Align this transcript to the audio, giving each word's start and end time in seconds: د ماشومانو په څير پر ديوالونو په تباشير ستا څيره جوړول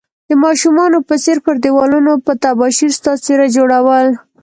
د 0.29 0.31
ماشومانو 0.43 0.97
په 1.07 1.15
څير 1.23 1.37
پر 1.45 1.55
ديوالونو 1.63 2.13
په 2.25 2.31
تباشير 2.43 2.91
ستا 2.97 3.11
څيره 3.25 3.47
جوړول 3.55 4.07